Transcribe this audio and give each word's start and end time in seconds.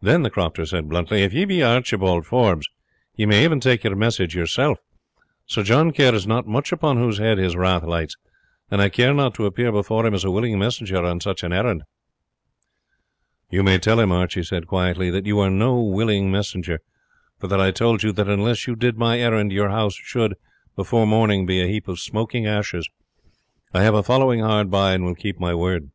"Then," 0.00 0.22
the 0.22 0.30
crofter 0.30 0.64
said 0.64 0.88
bluntly, 0.88 1.22
"if 1.22 1.34
you 1.34 1.46
be 1.46 1.62
Archibald 1.62 2.24
Forbes, 2.24 2.70
you 3.16 3.26
may 3.26 3.44
even 3.44 3.60
take 3.60 3.84
your 3.84 3.94
message 3.94 4.34
yourself. 4.34 4.78
Sir 5.44 5.62
John 5.62 5.90
cares 5.92 6.26
not 6.26 6.46
much 6.46 6.72
upon 6.72 6.96
whose 6.96 7.18
head 7.18 7.36
his 7.36 7.54
wrath 7.54 7.82
lights, 7.82 8.16
and 8.70 8.80
I 8.80 8.88
care 8.88 9.12
not 9.12 9.34
to 9.34 9.44
appear 9.44 9.70
before 9.70 10.06
him 10.06 10.14
as 10.14 10.24
a 10.24 10.30
willing 10.30 10.58
messenger 10.58 11.04
on 11.04 11.20
such 11.20 11.42
an 11.42 11.52
errand." 11.52 11.82
"You 13.50 13.62
may 13.62 13.76
tell 13.76 14.00
him," 14.00 14.10
Archie 14.10 14.42
said 14.42 14.66
quietly, 14.66 15.10
"that 15.10 15.26
you 15.26 15.38
are 15.40 15.50
no 15.50 15.82
willing 15.82 16.32
messenger; 16.32 16.80
for 17.38 17.46
that 17.48 17.60
I 17.60 17.72
told 17.72 18.02
you 18.04 18.12
that 18.12 18.30
unless 18.30 18.66
you 18.66 18.74
did 18.74 18.96
my 18.96 19.20
errand 19.20 19.52
your 19.52 19.68
house 19.68 19.96
should, 19.96 20.34
before 20.76 21.06
morning, 21.06 21.44
be 21.44 21.60
a 21.60 21.68
heap 21.68 21.88
of 21.88 22.00
smoking 22.00 22.46
ashes. 22.46 22.88
I 23.74 23.82
have 23.82 23.92
a 23.94 24.02
following 24.02 24.40
hard 24.40 24.70
by, 24.70 24.94
and 24.94 25.04
will 25.04 25.14
keep 25.14 25.38
my 25.38 25.54
word." 25.54 25.90